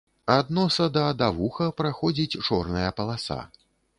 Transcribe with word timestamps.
Ад 0.35 0.47
носа 0.57 0.87
да 0.95 1.03
да 1.19 1.27
вуха 1.41 1.67
праходзіць 1.83 2.39
чорная 2.47 2.89
паласа. 3.01 3.39